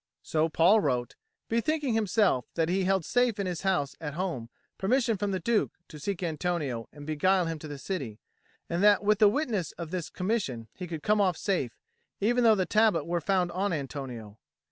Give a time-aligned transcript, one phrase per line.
[0.23, 1.13] So Paul wrote,
[1.47, 5.73] bethinking himself that he held safe in his house at home permission from the Duke
[5.89, 8.19] to seek Antonio and beguile him to the city,
[8.67, 11.77] and that with the witness of this commission he could come off safe,
[12.19, 14.39] even though the tablet were found on Antonio.